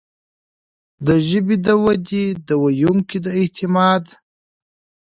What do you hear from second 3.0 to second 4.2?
د اعتماد